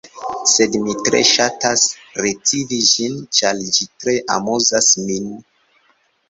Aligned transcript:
Sed 0.51 0.75
mi 0.85 0.93
tre 1.07 1.19
ŝatas 1.31 1.83
recivi 2.27 2.79
ĝin, 2.93 3.19
ĉar 3.41 3.61
ĝi 3.77 3.87
tre 4.05 4.17
amuzas 4.39 4.91
min. 5.11 5.31